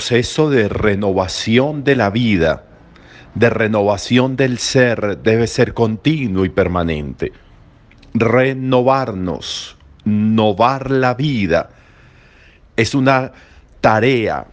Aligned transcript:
Proceso 0.00 0.48
de 0.48 0.66
renovación 0.70 1.84
de 1.84 1.94
la 1.94 2.08
vida, 2.08 2.64
de 3.34 3.50
renovación 3.50 4.34
del 4.34 4.56
ser, 4.56 5.18
debe 5.18 5.46
ser 5.46 5.74
continuo 5.74 6.46
y 6.46 6.48
permanente. 6.48 7.34
Renovarnos, 8.14 9.76
novar 10.06 10.90
la 10.90 11.12
vida, 11.12 11.68
es 12.76 12.94
una 12.94 13.32
tarea 13.82 14.46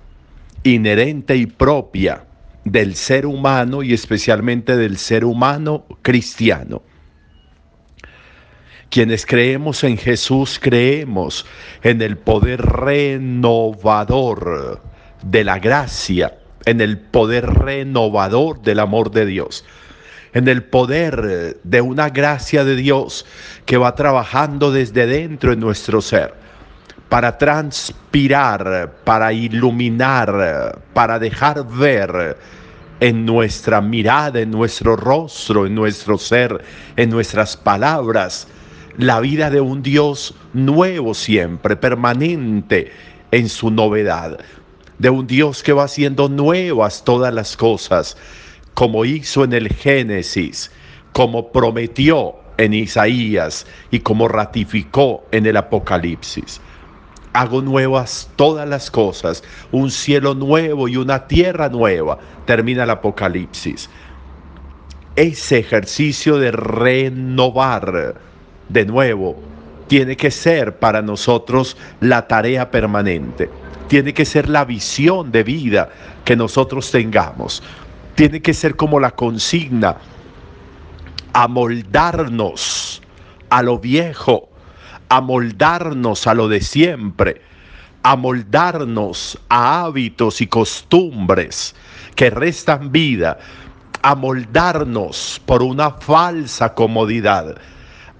inherente 0.64 1.38
y 1.38 1.46
propia 1.46 2.26
del 2.66 2.94
ser 2.96 3.26
humano 3.26 3.84
y 3.84 3.94
especialmente 3.94 4.76
del 4.76 4.98
ser 4.98 5.24
humano 5.24 5.86
cristiano. 6.02 6.82
Quienes 8.90 9.26
creemos 9.26 9.86
en 9.86 9.98
Jesús 9.98 10.60
creemos 10.62 11.46
en 11.84 12.02
el 12.02 12.18
poder 12.18 12.62
renovador 12.62 14.18
de 15.22 15.44
la 15.44 15.60
gracia, 15.60 16.38
en 16.66 16.82
el 16.82 16.98
poder 16.98 17.46
renovador 17.46 18.62
del 18.62 18.80
amor 18.80 19.12
de 19.12 19.26
Dios, 19.26 19.66
en 20.34 20.48
el 20.48 20.64
poder 20.64 21.60
de 21.64 21.82
una 21.82 22.10
gracia 22.10 22.64
de 22.64 22.76
Dios 22.76 23.26
que 23.66 23.78
va 23.78 23.96
trabajando 23.96 24.72
desde 24.72 25.08
dentro 25.08 25.54
en 25.54 25.60
nuestro 25.60 26.02
ser 26.02 26.34
para 27.10 27.38
transpirar, 27.38 28.96
para 29.04 29.32
iluminar, 29.32 30.82
para 30.94 31.20
dejar 31.20 31.66
ver 31.66 32.38
en 33.00 33.26
nuestra 33.26 33.82
mirada, 33.82 34.40
en 34.40 34.52
nuestro 34.52 34.96
rostro, 34.96 35.66
en 35.66 35.76
nuestro 35.76 36.18
ser, 36.18 36.64
en 36.96 37.10
nuestras 37.10 37.56
palabras, 37.56 38.48
la 38.98 39.20
vida 39.20 39.50
de 39.50 39.62
un 39.62 39.84
Dios 39.84 40.34
nuevo 40.54 41.14
siempre, 41.14 41.76
permanente 41.76 42.92
en 43.32 43.50
su 43.50 43.70
novedad, 43.70 44.40
de 45.00 45.10
un 45.10 45.28
Dios 45.28 45.64
que 45.64 45.74
va 45.74 45.84
haciendo 45.84 46.30
nuevas 46.30 47.04
todas 47.04 47.34
las 47.34 47.56
cosas, 47.58 48.18
como 48.74 49.06
hizo 49.06 49.44
en 49.44 49.54
el 49.54 49.70
Génesis, 49.70 50.72
como 51.14 51.52
prometió 51.52 52.36
en 52.58 52.74
Isaías 52.74 53.66
y 53.92 54.00
como 54.00 54.28
ratificó 54.28 55.26
en 55.32 55.46
el 55.46 55.58
Apocalipsis 55.58 56.62
hago 57.38 57.62
nuevas 57.62 58.30
todas 58.36 58.68
las 58.68 58.90
cosas, 58.90 59.44
un 59.72 59.92
cielo 59.92 60.34
nuevo 60.34 60.88
y 60.88 60.98
una 60.98 61.28
tierra 61.28 61.70
nueva, 61.70 62.18
termina 62.46 62.84
el 62.84 62.90
Apocalipsis. 62.90 63.90
Ese 65.16 65.60
ejercicio 65.60 66.38
de 66.38 66.52
renovar 66.52 68.16
de 68.70 68.86
nuevo 68.86 69.38
tiene 69.88 70.16
que 70.18 70.32
ser 70.32 70.80
para 70.80 71.02
nosotros 71.02 71.78
la 72.00 72.28
tarea 72.28 72.72
permanente, 72.72 73.50
tiene 73.88 74.14
que 74.14 74.26
ser 74.26 74.50
la 74.50 74.66
visión 74.66 75.32
de 75.32 75.44
vida 75.44 75.90
que 76.26 76.36
nosotros 76.36 76.92
tengamos, 76.92 77.64
tiene 78.16 78.42
que 78.42 78.54
ser 78.54 78.76
como 78.76 79.00
la 79.00 79.12
consigna, 79.12 79.98
amoldarnos 81.34 83.02
a 83.50 83.62
lo 83.62 83.80
viejo 83.80 84.50
amoldarnos 85.10 86.28
a 86.28 86.34
lo 86.34 86.48
de 86.48 86.62
siempre, 86.62 87.42
amoldarnos 88.04 89.40
a 89.50 89.84
hábitos 89.84 90.42
y 90.42 90.48
costumbres 90.48 91.76
que 92.16 92.30
restan 92.30 92.92
vida, 92.92 93.38
amoldarnos 94.02 95.42
por 95.46 95.64
una 95.64 95.92
falsa 95.92 96.74
comodidad 96.74 97.58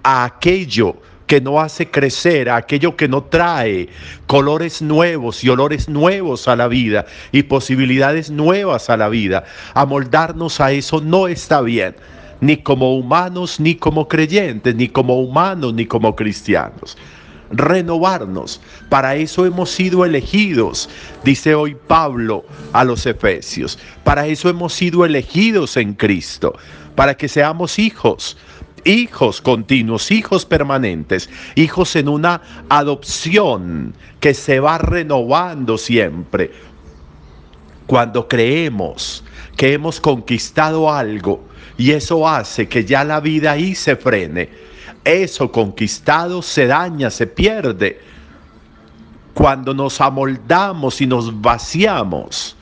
a 0.04 0.24
aquello 0.24 0.98
que 1.28 1.42
no 1.42 1.60
hace 1.60 1.92
crecer, 1.92 2.50
a 2.50 2.56
aquello 2.56 2.96
que 2.96 3.08
no 3.08 3.24
trae 3.24 3.90
colores 4.26 4.82
nuevos 4.82 5.44
y 5.44 5.50
olores 5.50 5.90
nuevos 5.90 6.48
a 6.48 6.56
la 6.56 6.68
vida 6.68 7.06
y 7.32 7.44
posibilidades 7.44 8.32
nuevas 8.32 8.90
a 8.90 8.98
la 8.98 9.10
vida. 9.10 9.44
Amoldarnos 9.74 10.60
a 10.62 10.72
eso 10.72 11.02
no 11.02 11.28
está 11.28 11.62
bien 11.62 11.96
ni 12.42 12.58
como 12.58 12.96
humanos, 12.96 13.60
ni 13.60 13.76
como 13.76 14.08
creyentes, 14.08 14.76
ni 14.76 14.88
como 14.88 15.20
humanos, 15.20 15.74
ni 15.74 15.86
como 15.86 16.16
cristianos. 16.16 16.98
Renovarnos. 17.50 18.62
Para 18.90 19.16
eso 19.16 19.46
hemos 19.46 19.72
sido 19.72 20.06
elegidos, 20.06 20.90
dice 21.24 21.56
hoy 21.56 21.76
Pablo 21.88 22.46
a 22.74 22.84
los 22.84 23.06
Efesios. 23.06 23.80
Para 24.04 24.28
eso 24.28 24.50
hemos 24.50 24.74
sido 24.74 25.06
elegidos 25.06 25.78
en 25.78 25.94
Cristo, 25.94 26.58
para 26.96 27.16
que 27.16 27.28
seamos 27.28 27.80
hijos 27.80 28.38
hijos 28.88 29.42
continuos, 29.42 30.12
hijos 30.12 30.46
permanentes, 30.46 31.30
hijos 31.56 31.96
en 31.96 32.08
una 32.08 32.42
adopción 32.70 33.94
que 34.20 34.34
se 34.34 34.60
va 34.60 34.78
renovando 34.78 35.78
siempre. 35.78 36.52
Cuando 37.86 38.28
creemos 38.28 39.24
que 39.56 39.74
hemos 39.74 40.00
conquistado 40.00 40.92
algo, 40.92 41.46
y 41.78 41.92
eso 41.92 42.28
hace 42.28 42.68
que 42.68 42.86
ya 42.86 43.04
la 43.04 43.20
vida 43.20 43.52
ahí 43.52 43.76
se 43.76 43.96
frene. 43.96 44.50
Eso 45.04 45.52
conquistado 45.52 46.42
se 46.42 46.68
daña, 46.68 47.10
se 47.10 47.28
pierde. 47.28 48.00
Cuando 49.34 49.74
nos 49.74 50.02
amoldamos 50.02 51.00
y 51.02 51.08
nos 51.08 51.40
vaciamos 51.40 52.56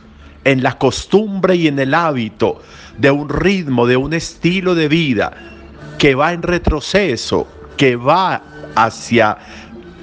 en 0.43 0.61
la 0.61 0.77
costumbre 0.77 1.55
y 1.55 1.67
en 1.67 1.79
el 1.79 1.93
hábito 1.93 2.61
de 2.97 3.09
un 3.09 3.29
ritmo, 3.29 3.87
de 3.87 3.97
un 3.97 4.13
estilo 4.13 4.75
de 4.75 4.89
vida 4.89 5.54
que 5.97 6.15
va 6.15 6.33
en 6.33 6.41
retroceso, 6.41 7.47
que 7.77 7.95
va 7.95 8.41
hacia 8.75 9.37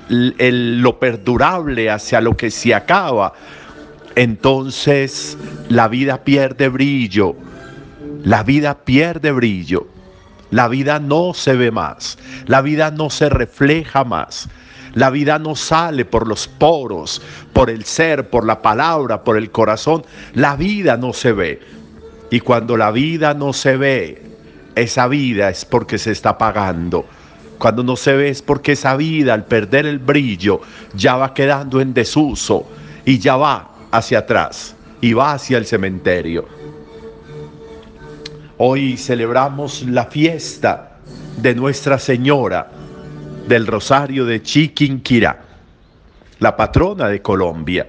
lo 0.08 0.98
perdurable, 0.98 1.90
hacia 1.90 2.20
lo 2.20 2.36
que 2.36 2.50
se 2.50 2.74
acaba, 2.74 3.32
entonces 4.14 5.38
la 5.68 5.88
vida 5.88 6.22
pierde 6.24 6.68
brillo, 6.68 7.34
la 8.22 8.42
vida 8.42 8.78
pierde 8.84 9.32
brillo, 9.32 9.86
la 10.50 10.68
vida 10.68 10.98
no 10.98 11.32
se 11.34 11.54
ve 11.54 11.70
más, 11.70 12.18
la 12.46 12.60
vida 12.60 12.90
no 12.90 13.08
se 13.08 13.30
refleja 13.30 14.04
más, 14.04 14.48
la 14.94 15.08
vida 15.08 15.38
no 15.38 15.56
sale 15.56 16.04
por 16.04 16.28
los 16.28 16.46
poros, 16.46 17.22
por 17.54 17.70
el 17.70 17.84
ser, 17.84 18.28
por 18.28 18.44
la 18.44 18.60
palabra, 18.60 19.24
por 19.24 19.38
el 19.38 19.50
corazón, 19.50 20.04
la 20.34 20.56
vida 20.56 20.98
no 20.98 21.14
se 21.14 21.32
ve. 21.32 21.60
Y 22.30 22.40
cuando 22.40 22.76
la 22.76 22.90
vida 22.90 23.32
no 23.34 23.52
se 23.52 23.76
ve, 23.76 24.31
esa 24.74 25.08
vida 25.08 25.50
es 25.50 25.64
porque 25.64 25.98
se 25.98 26.12
está 26.12 26.30
apagando. 26.30 27.06
Cuando 27.58 27.82
no 27.82 27.96
se 27.96 28.14
ve 28.14 28.28
es 28.28 28.42
porque 28.42 28.72
esa 28.72 28.96
vida 28.96 29.34
al 29.34 29.44
perder 29.44 29.86
el 29.86 29.98
brillo 29.98 30.60
ya 30.94 31.16
va 31.16 31.32
quedando 31.32 31.80
en 31.80 31.94
desuso 31.94 32.66
y 33.04 33.18
ya 33.18 33.36
va 33.36 33.70
hacia 33.90 34.20
atrás 34.20 34.74
y 35.00 35.12
va 35.12 35.34
hacia 35.34 35.58
el 35.58 35.66
cementerio. 35.66 36.46
Hoy 38.58 38.96
celebramos 38.96 39.82
la 39.82 40.06
fiesta 40.06 40.98
de 41.36 41.54
Nuestra 41.54 41.98
Señora 41.98 42.70
del 43.46 43.66
Rosario 43.66 44.24
de 44.24 44.42
Chiquinquirá, 44.42 45.40
la 46.38 46.56
patrona 46.56 47.08
de 47.08 47.20
Colombia. 47.20 47.88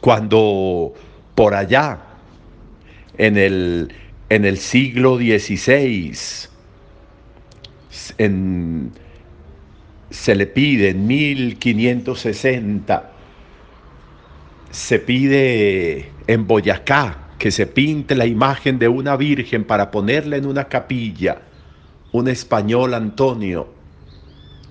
Cuando 0.00 0.92
por 1.34 1.54
allá, 1.54 1.98
en 3.16 3.36
el, 3.36 3.92
en 4.34 4.46
el 4.46 4.56
siglo 4.56 5.18
XVI, 5.18 6.16
se 10.10 10.34
le 10.34 10.46
pide 10.46 10.88
en 10.88 11.06
1560, 11.06 13.12
se 14.70 14.98
pide 15.00 16.10
en 16.26 16.46
Boyacá, 16.46 17.28
que 17.38 17.50
se 17.50 17.66
pinte 17.66 18.14
la 18.14 18.24
imagen 18.24 18.78
de 18.78 18.88
una 18.88 19.16
virgen 19.16 19.64
para 19.64 19.90
ponerla 19.90 20.38
en 20.38 20.46
una 20.46 20.64
capilla, 20.64 21.42
un 22.12 22.28
español 22.28 22.94
Antonio 22.94 23.68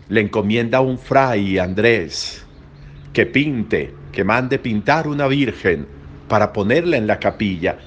le 0.09 0.21
encomienda 0.21 0.79
a 0.79 0.81
un 0.81 0.97
fray 0.97 1.59
Andrés 1.59 2.43
que 3.13 3.27
pinte, 3.27 3.93
que 4.11 4.23
mande 4.23 4.57
pintar 4.57 5.07
una 5.07 5.27
virgen 5.27 5.85
para 6.27 6.51
ponerla 6.51 6.97
en 6.97 7.05
la 7.05 7.19
capilla. 7.19 7.77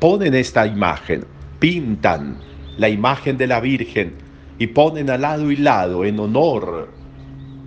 Ponen 0.00 0.34
esta 0.34 0.66
imagen, 0.66 1.26
pintan 1.58 2.38
la 2.78 2.88
imagen 2.88 3.36
de 3.36 3.46
la 3.46 3.60
Virgen 3.60 4.14
y 4.58 4.68
ponen 4.68 5.10
al 5.10 5.20
lado 5.20 5.50
y 5.50 5.56
lado 5.56 6.06
en 6.06 6.18
honor 6.18 6.88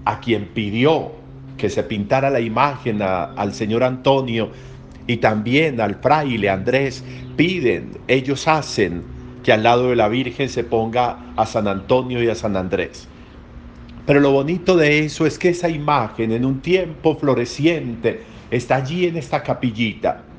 a 0.03 0.19
quien 0.19 0.47
pidió 0.47 1.11
que 1.57 1.69
se 1.69 1.83
pintara 1.83 2.31
la 2.31 2.39
imagen 2.39 3.03
al 3.03 3.53
señor 3.53 3.83
Antonio 3.83 4.49
y 5.05 5.17
también 5.17 5.79
al 5.79 5.93
fraile 6.01 6.49
Andrés 6.49 7.03
piden, 7.35 7.99
ellos 8.07 8.47
hacen 8.47 9.03
que 9.43 9.53
al 9.53 9.61
lado 9.61 9.91
de 9.91 9.95
la 9.95 10.07
Virgen 10.07 10.49
se 10.49 10.63
ponga 10.63 11.19
a 11.35 11.45
San 11.45 11.67
Antonio 11.67 12.23
y 12.23 12.29
a 12.29 12.35
San 12.35 12.57
Andrés. 12.57 13.07
Pero 14.07 14.19
lo 14.19 14.31
bonito 14.31 14.75
de 14.75 15.05
eso 15.05 15.27
es 15.27 15.37
que 15.37 15.49
esa 15.49 15.69
imagen 15.69 16.31
en 16.31 16.45
un 16.45 16.61
tiempo 16.61 17.15
floreciente 17.15 18.23
está 18.49 18.77
allí 18.77 19.05
en 19.05 19.17
esta 19.17 19.43
capillita. 19.43 20.32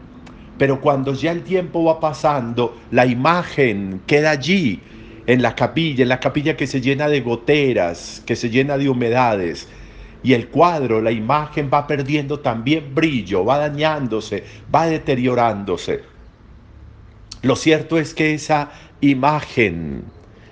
Pero 0.58 0.80
cuando 0.80 1.14
ya 1.14 1.32
el 1.32 1.42
tiempo 1.42 1.84
va 1.84 2.00
pasando, 2.00 2.78
la 2.90 3.06
imagen 3.06 4.02
queda 4.06 4.30
allí 4.30 4.80
en 5.26 5.42
la 5.42 5.54
capilla, 5.54 6.02
en 6.02 6.08
la 6.08 6.20
capilla 6.20 6.56
que 6.56 6.66
se 6.66 6.80
llena 6.80 7.08
de 7.08 7.20
goteras, 7.20 8.22
que 8.26 8.36
se 8.36 8.50
llena 8.50 8.78
de 8.78 8.88
humedades, 8.88 9.68
y 10.22 10.32
el 10.32 10.48
cuadro, 10.48 11.02
la 11.02 11.10
imagen 11.10 11.70
va 11.72 11.86
perdiendo 11.86 12.40
también 12.40 12.94
brillo, 12.94 13.44
va 13.44 13.58
dañándose, 13.58 14.44
va 14.74 14.86
deteriorándose. 14.86 16.02
Lo 17.42 17.56
cierto 17.56 17.98
es 17.98 18.14
que 18.14 18.32
esa 18.32 18.70
imagen, 19.02 20.04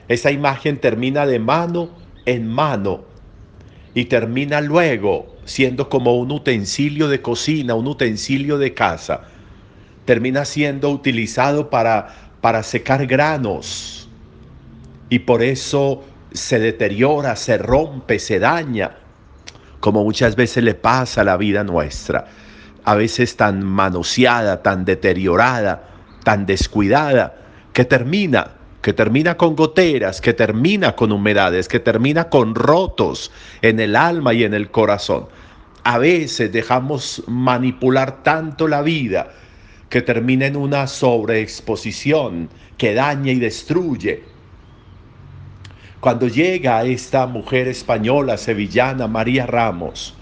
esa 0.09 0.31
imagen 0.31 0.79
termina 0.79 1.25
de 1.25 1.39
mano 1.39 1.89
en 2.27 2.49
mano 2.49 3.05
y 3.95 4.05
termina 4.07 4.61
luego 4.61 5.37
siendo 5.45 5.89
como 5.89 6.17
un 6.17 6.31
utensilio 6.31 7.09
de 7.09 7.23
cocina, 7.23 7.75
un 7.75 7.87
utensilio 7.87 8.59
de 8.59 8.75
casa. 8.75 9.23
Termina 10.05 10.45
siendo 10.45 10.91
utilizado 10.91 11.71
para, 11.71 12.09
para 12.41 12.63
secar 12.63 13.07
granos 13.07 14.09
y 15.09 15.21
por 15.21 15.43
eso 15.43 16.03
se 16.33 16.59
deteriora, 16.59 17.37
se 17.37 17.59
rompe, 17.59 18.19
se 18.19 18.39
daña 18.39 18.97
como 19.83 20.05
muchas 20.05 20.37
veces 20.37 20.63
le 20.63 20.75
pasa 20.75 21.23
a 21.23 21.25
la 21.25 21.37
vida 21.37 21.65
nuestra, 21.65 22.27
a 22.85 22.95
veces 22.95 23.37
tan 23.37 23.65
manoseada, 23.65 24.63
tan 24.63 24.85
deteriorada, 24.85 25.89
tan 26.23 26.47
descuidada, 26.47 27.35
que 27.73 27.85
termina, 27.85 28.53
que 28.81 28.93
termina 28.93 29.37
con 29.37 29.57
goteras, 29.57 30.21
que 30.21 30.35
termina 30.35 30.95
con 30.95 31.11
humedades, 31.11 31.67
que 31.67 31.81
termina 31.81 32.29
con 32.29 32.55
rotos 32.55 33.33
en 33.61 33.81
el 33.81 33.97
alma 33.97 34.33
y 34.35 34.45
en 34.45 34.55
el 34.55 34.71
corazón. 34.71 35.27
A 35.83 35.99
veces 35.99 36.53
dejamos 36.53 37.25
manipular 37.27 38.23
tanto 38.23 38.69
la 38.69 38.83
vida 38.83 39.33
que 39.93 40.01
termina 40.01 40.47
en 40.47 40.57
una 40.57 40.87
sobreexposición 40.87 42.49
que 42.79 42.95
daña 42.95 43.31
y 43.31 43.39
destruye. 43.39 44.25
Cuando 46.01 46.29
llega 46.29 46.83
esta 46.85 47.27
mujer 47.27 47.69
española, 47.69 48.39
sevillana, 48.39 49.07
María 49.07 49.45
Ramos, 49.45 50.15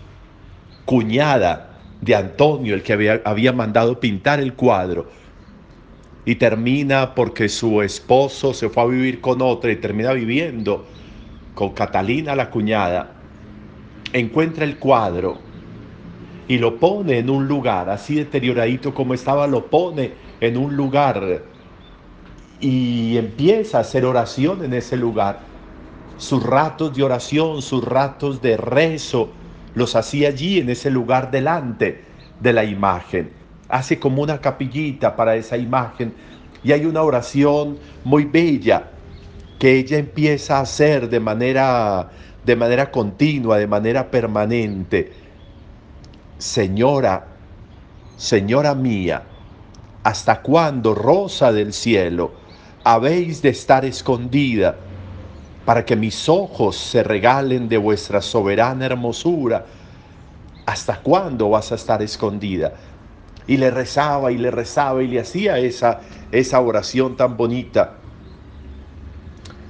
cuñada 0.85 1.79
de 2.01 2.17
Antonio, 2.17 2.75
el 2.75 2.83
que 2.83 2.95
había, 2.95 3.23
había 3.25 3.53
mandado 3.53 4.01
pintar 4.01 4.41
el 4.41 4.55
cuadro, 4.55 5.09
y 6.25 6.35
termina 6.35 7.15
porque 7.15 7.49
su 7.49 7.81
esposo 7.81 8.53
se 8.53 8.69
fue 8.71 8.83
a 8.83 8.87
vivir 8.87 9.21
con 9.21 9.41
otra 9.41 9.71
y 9.71 9.77
termina 9.77 10.13
viviendo 10.13 10.85
con 11.55 11.75
Catalina, 11.75 12.35
la 12.35 12.51
cuñada, 12.51 13.13
encuentra 14.13 14.65
el 14.65 14.79
cuadro 14.79 15.39
y 16.51 16.59
lo 16.59 16.81
pone 16.81 17.19
en 17.19 17.31
un 17.31 17.47
lugar, 17.47 17.89
así 17.91 18.17
deterioradito 18.17 18.93
como 18.93 19.15
estaba, 19.15 19.47
lo 19.47 19.67
pone 19.67 20.15
en 20.41 20.57
un 20.57 20.75
lugar 20.75 21.45
y 22.59 23.17
empieza 23.17 23.79
a 23.79 23.83
hacer 23.83 24.05
oración 24.05 24.65
en 24.65 24.75
ese 24.75 24.97
lugar 24.97 25.43
sus 26.17 26.43
ratos 26.43 26.93
de 26.97 27.05
oración, 27.05 27.63
sus 27.63 27.85
ratos 27.85 28.43
de 28.43 28.57
rezo, 28.57 29.31
los 29.77 29.95
hacía 29.95 30.31
allí 30.31 30.59
en 30.59 30.71
ese 30.71 30.91
lugar 30.91 31.31
delante 31.31 32.03
de 32.41 32.53
la 32.53 32.65
imagen. 32.65 33.31
Hace 33.69 34.01
como 34.01 34.21
una 34.21 34.41
capillita 34.41 35.15
para 35.15 35.37
esa 35.37 35.57
imagen 35.57 36.13
y 36.65 36.73
hay 36.73 36.85
una 36.85 37.03
oración 37.03 37.79
muy 38.03 38.25
bella 38.25 38.91
que 39.61 39.79
ella 39.79 39.99
empieza 39.99 40.57
a 40.57 40.63
hacer 40.63 41.09
de 41.09 41.21
manera 41.21 42.11
de 42.45 42.57
manera 42.57 42.91
continua, 42.91 43.57
de 43.57 43.69
manera 43.69 44.11
permanente. 44.11 45.30
Señora, 46.41 47.27
Señora 48.17 48.75
mía, 48.75 49.23
¿hasta 50.03 50.43
cuándo, 50.43 50.95
rosa 50.95 51.53
del 51.53 51.73
cielo, 51.73 52.33
habéis 52.83 53.43
de 53.43 53.51
estar 53.51 53.85
escondida? 53.85 54.77
para 55.71 55.85
que 55.85 55.95
mis 55.95 56.29
ojos 56.29 56.77
se 56.77 57.05
regalen 57.05 57.69
de 57.69 57.79
vuestra 57.79 58.21
soberana 58.21 58.87
hermosura. 58.87 59.67
¿Hasta 60.67 61.01
cuándo 61.01 61.51
vas 61.51 61.71
a 61.71 61.77
estar 61.77 62.03
escondida? 62.03 62.75
Y 63.47 63.57
le 63.57 63.71
rezaba 63.71 64.33
y 64.33 64.39
le 64.39 64.51
rezaba 64.51 65.01
y 65.03 65.07
le 65.07 65.21
hacía 65.21 65.59
esa, 65.59 66.01
esa 66.33 66.61
oración 66.61 67.17
tan 67.17 67.37
bonita. 67.37 67.99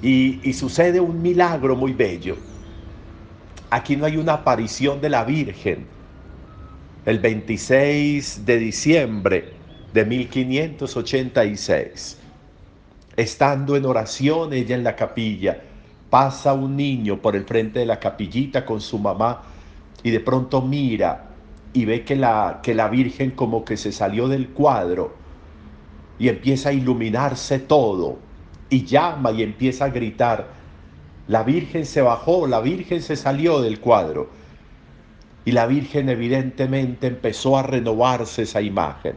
Y, 0.00 0.40
y 0.48 0.54
sucede 0.54 1.00
un 1.00 1.20
milagro 1.20 1.76
muy 1.76 1.92
bello. 1.92 2.38
Aquí 3.68 3.96
no 3.96 4.06
hay 4.06 4.16
una 4.16 4.32
aparición 4.32 5.02
de 5.02 5.10
la 5.10 5.24
Virgen. 5.24 5.86
El 7.06 7.18
26 7.18 8.44
de 8.44 8.58
diciembre 8.58 9.54
de 9.94 10.04
1586, 10.04 12.18
estando 13.16 13.74
en 13.74 13.86
oración 13.86 14.52
ella 14.52 14.76
en 14.76 14.84
la 14.84 14.96
capilla, 14.96 15.62
pasa 16.10 16.52
un 16.52 16.76
niño 16.76 17.22
por 17.22 17.36
el 17.36 17.44
frente 17.44 17.78
de 17.78 17.86
la 17.86 17.98
capillita 17.98 18.66
con 18.66 18.82
su 18.82 18.98
mamá 18.98 19.40
y 20.02 20.10
de 20.10 20.20
pronto 20.20 20.60
mira 20.60 21.30
y 21.72 21.86
ve 21.86 22.04
que 22.04 22.16
la, 22.16 22.60
que 22.62 22.74
la 22.74 22.88
Virgen 22.88 23.30
como 23.30 23.64
que 23.64 23.78
se 23.78 23.92
salió 23.92 24.28
del 24.28 24.50
cuadro 24.50 25.14
y 26.18 26.28
empieza 26.28 26.68
a 26.68 26.74
iluminarse 26.74 27.60
todo 27.60 28.18
y 28.68 28.84
llama 28.84 29.32
y 29.32 29.42
empieza 29.42 29.86
a 29.86 29.88
gritar, 29.88 30.48
la 31.28 31.44
Virgen 31.44 31.86
se 31.86 32.02
bajó, 32.02 32.46
la 32.46 32.60
Virgen 32.60 33.00
se 33.00 33.16
salió 33.16 33.62
del 33.62 33.80
cuadro. 33.80 34.38
Y 35.44 35.52
la 35.52 35.66
Virgen 35.66 36.08
evidentemente 36.08 37.06
empezó 37.06 37.56
a 37.56 37.62
renovarse 37.62 38.42
esa 38.42 38.60
imagen 38.60 39.14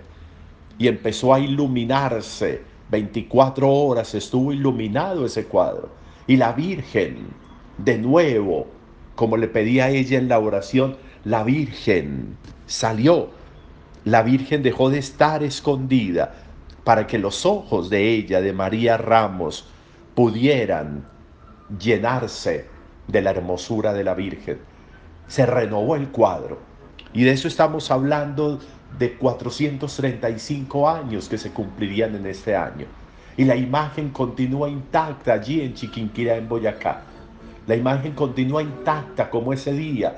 y 0.77 0.87
empezó 0.87 1.33
a 1.33 1.39
iluminarse. 1.39 2.61
24 2.89 3.69
horas 3.71 4.13
estuvo 4.13 4.53
iluminado 4.53 5.25
ese 5.25 5.45
cuadro 5.45 5.89
y 6.27 6.37
la 6.37 6.53
Virgen, 6.53 7.27
de 7.77 7.97
nuevo, 7.97 8.67
como 9.15 9.37
le 9.37 9.47
pedía 9.47 9.89
ella 9.89 10.17
en 10.17 10.29
la 10.29 10.39
oración, 10.39 10.97
la 11.25 11.43
Virgen 11.43 12.37
salió. 12.65 13.29
La 14.05 14.21
Virgen 14.21 14.63
dejó 14.63 14.89
de 14.89 14.99
estar 14.99 15.43
escondida 15.43 16.35
para 16.83 17.07
que 17.07 17.17
los 17.17 17.45
ojos 17.45 17.89
de 17.89 18.09
ella, 18.13 18.41
de 18.41 18.53
María 18.53 18.97
Ramos, 18.97 19.67
pudieran 20.15 21.05
llenarse 21.79 22.67
de 23.07 23.21
la 23.21 23.31
hermosura 23.31 23.93
de 23.93 24.03
la 24.03 24.13
Virgen. 24.13 24.59
Se 25.27 25.45
renovó 25.45 25.95
el 25.95 26.09
cuadro. 26.09 26.59
Y 27.13 27.23
de 27.23 27.31
eso 27.31 27.47
estamos 27.47 27.91
hablando 27.91 28.59
de 28.97 29.13
435 29.13 30.89
años 30.89 31.29
que 31.29 31.37
se 31.37 31.51
cumplirían 31.51 32.15
en 32.15 32.25
este 32.25 32.55
año 32.55 32.85
y 33.37 33.45
la 33.45 33.55
imagen 33.55 34.09
continúa 34.09 34.69
intacta 34.69 35.33
allí 35.33 35.61
en 35.61 35.73
Chiquinquirá, 35.73 36.35
en 36.35 36.47
Boyacá. 36.47 37.01
La 37.65 37.75
imagen 37.75 38.13
continúa 38.13 38.61
intacta 38.61 39.29
como 39.29 39.53
ese 39.53 39.73
día 39.73 40.17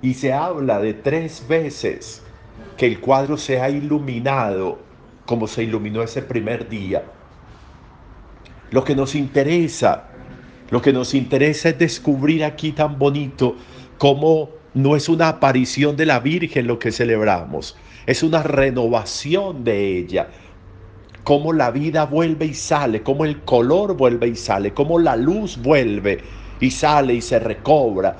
y 0.00 0.14
se 0.14 0.32
habla 0.32 0.80
de 0.80 0.94
tres 0.94 1.46
veces 1.48 2.22
que 2.76 2.86
el 2.86 3.00
cuadro 3.00 3.36
se 3.36 3.60
ha 3.60 3.68
iluminado 3.70 4.78
como 5.26 5.46
se 5.46 5.62
iluminó 5.62 6.02
ese 6.02 6.22
primer 6.22 6.68
día. 6.68 7.04
Lo 8.70 8.82
que 8.82 8.96
nos 8.96 9.14
interesa, 9.14 10.08
lo 10.70 10.82
que 10.82 10.92
nos 10.92 11.14
interesa 11.14 11.68
es 11.68 11.78
descubrir 11.78 12.44
aquí 12.44 12.72
tan 12.72 12.98
bonito 12.98 13.56
cómo 14.02 14.50
no 14.74 14.96
es 14.96 15.08
una 15.08 15.28
aparición 15.28 15.94
de 15.94 16.06
la 16.06 16.18
Virgen 16.18 16.66
lo 16.66 16.80
que 16.80 16.90
celebramos, 16.90 17.76
es 18.04 18.24
una 18.24 18.42
renovación 18.42 19.62
de 19.62 19.96
ella, 19.96 20.26
cómo 21.22 21.52
la 21.52 21.70
vida 21.70 22.04
vuelve 22.06 22.46
y 22.46 22.54
sale, 22.54 23.04
cómo 23.04 23.24
el 23.24 23.42
color 23.42 23.96
vuelve 23.96 24.26
y 24.26 24.34
sale, 24.34 24.74
cómo 24.74 24.98
la 24.98 25.14
luz 25.14 25.56
vuelve 25.56 26.18
y 26.58 26.72
sale 26.72 27.14
y 27.14 27.20
se 27.20 27.38
recobra. 27.38 28.16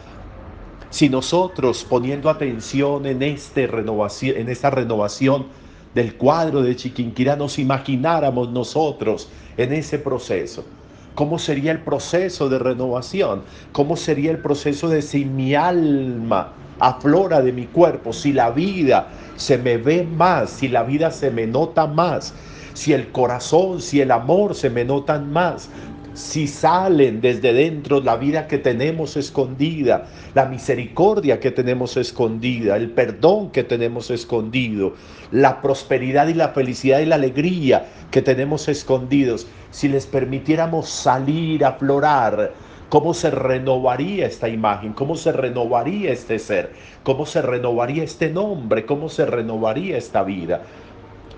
Si 0.88 1.08
nosotros 1.08 1.84
poniendo 1.84 2.30
atención 2.30 3.04
en, 3.04 3.20
este 3.20 3.66
renovación, 3.66 4.36
en 4.36 4.50
esta 4.50 4.70
renovación 4.70 5.48
del 5.96 6.14
cuadro 6.14 6.62
de 6.62 6.76
Chiquinquirá 6.76 7.34
nos 7.34 7.58
imagináramos 7.58 8.50
nosotros 8.50 9.30
en 9.56 9.72
ese 9.72 9.98
proceso, 9.98 10.64
¿cómo 11.14 11.38
sería 11.38 11.72
el 11.72 11.80
proceso 11.80 12.48
de 12.48 12.58
renovación? 12.58 13.42
¿Cómo 13.72 13.96
sería 13.96 14.30
el 14.30 14.38
proceso 14.38 14.88
de 14.88 15.02
si 15.02 15.24
mi 15.24 15.54
alma 15.54 16.52
aflora 16.78 17.42
de 17.42 17.52
mi 17.52 17.66
cuerpo, 17.66 18.12
si 18.12 18.32
la 18.32 18.50
vida 18.50 19.08
se 19.36 19.58
me 19.58 19.76
ve 19.76 20.04
más, 20.04 20.50
si 20.50 20.68
la 20.68 20.82
vida 20.82 21.10
se 21.10 21.30
me 21.30 21.46
nota 21.46 21.86
más? 21.86 22.34
si 22.74 22.92
el 22.92 23.10
corazón, 23.12 23.80
si 23.80 24.00
el 24.00 24.10
amor 24.10 24.54
se 24.54 24.70
me 24.70 24.84
notan 24.84 25.32
más, 25.32 25.68
si 26.14 26.46
salen 26.46 27.20
desde 27.20 27.52
dentro 27.54 28.00
la 28.00 28.16
vida 28.16 28.46
que 28.46 28.58
tenemos 28.58 29.16
escondida, 29.16 30.06
la 30.34 30.44
misericordia 30.44 31.40
que 31.40 31.50
tenemos 31.50 31.96
escondida, 31.96 32.76
el 32.76 32.90
perdón 32.90 33.50
que 33.50 33.64
tenemos 33.64 34.10
escondido, 34.10 34.94
la 35.30 35.62
prosperidad 35.62 36.28
y 36.28 36.34
la 36.34 36.48
felicidad 36.50 37.00
y 37.00 37.06
la 37.06 37.14
alegría 37.14 37.86
que 38.10 38.20
tenemos 38.20 38.68
escondidos, 38.68 39.46
si 39.70 39.88
les 39.88 40.06
permitiéramos 40.06 40.90
salir 40.90 41.64
a 41.64 41.72
florar, 41.72 42.52
¿cómo 42.90 43.14
se 43.14 43.30
renovaría 43.30 44.26
esta 44.26 44.50
imagen? 44.50 44.92
¿Cómo 44.92 45.16
se 45.16 45.32
renovaría 45.32 46.12
este 46.12 46.38
ser? 46.38 46.72
¿Cómo 47.04 47.24
se 47.24 47.40
renovaría 47.40 48.04
este 48.04 48.28
nombre? 48.28 48.84
¿Cómo 48.84 49.08
se 49.08 49.24
renovaría 49.24 49.96
esta 49.96 50.22
vida? 50.22 50.60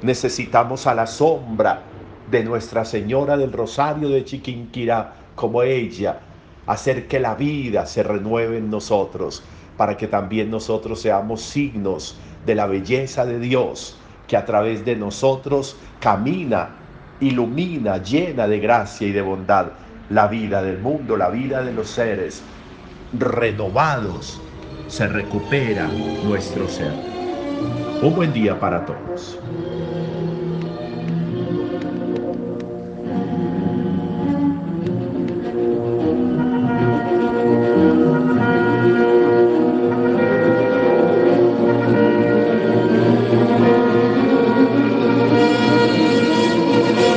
Necesitamos 0.02 0.88
a 0.88 0.94
la 0.94 1.06
sombra 1.06 1.93
de 2.30 2.44
Nuestra 2.44 2.84
Señora 2.84 3.36
del 3.36 3.52
Rosario 3.52 4.08
de 4.08 4.24
Chiquinquirá, 4.24 5.14
como 5.34 5.62
ella, 5.62 6.20
hacer 6.66 7.08
que 7.08 7.20
la 7.20 7.34
vida 7.34 7.86
se 7.86 8.02
renueve 8.02 8.58
en 8.58 8.70
nosotros, 8.70 9.42
para 9.76 9.96
que 9.96 10.06
también 10.06 10.50
nosotros 10.50 11.00
seamos 11.00 11.42
signos 11.42 12.16
de 12.46 12.54
la 12.54 12.66
belleza 12.66 13.24
de 13.26 13.38
Dios 13.38 13.98
que 14.26 14.36
a 14.36 14.44
través 14.44 14.84
de 14.84 14.96
nosotros 14.96 15.76
camina, 16.00 16.70
ilumina, 17.20 17.98
llena 18.02 18.46
de 18.46 18.58
gracia 18.58 19.06
y 19.06 19.12
de 19.12 19.22
bondad 19.22 19.66
la 20.10 20.28
vida 20.28 20.62
del 20.62 20.78
mundo, 20.78 21.16
la 21.16 21.30
vida 21.30 21.62
de 21.62 21.72
los 21.72 21.88
seres. 21.88 22.42
Renovados 23.18 24.40
se 24.86 25.06
recupera 25.06 25.88
nuestro 26.24 26.68
ser. 26.68 26.92
Un 28.02 28.14
buen 28.14 28.32
día 28.32 28.58
para 28.58 28.84
todos. 28.84 29.38